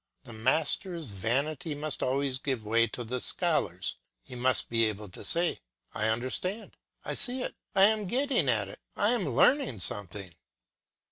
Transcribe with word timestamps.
The 0.23 0.33
master's 0.33 1.11
vanity 1.11 1.75
must 1.75 2.01
always 2.01 2.39
give 2.39 2.65
way 2.65 2.87
to 2.87 3.03
the 3.03 3.21
scholars; 3.21 3.97
he 4.23 4.33
must 4.33 4.67
be 4.67 4.85
able 4.85 5.09
to 5.09 5.23
say, 5.23 5.59
I 5.93 6.07
understand, 6.07 6.75
I 7.05 7.13
see 7.13 7.43
it, 7.43 7.53
I 7.75 7.83
am 7.83 8.07
getting 8.07 8.49
at 8.49 8.67
it, 8.67 8.79
I 8.95 9.09
am 9.11 9.29
learning 9.29 9.77
something. 9.77 10.33